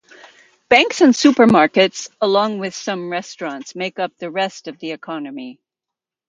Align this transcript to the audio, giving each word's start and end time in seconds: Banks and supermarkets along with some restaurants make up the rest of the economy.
Banks 0.67 0.99
and 1.01 1.13
supermarkets 1.13 2.09
along 2.19 2.57
with 2.57 2.73
some 2.73 3.11
restaurants 3.11 3.75
make 3.75 3.99
up 3.99 4.17
the 4.17 4.31
rest 4.31 4.67
of 4.67 4.79
the 4.79 4.93
economy. 4.93 5.59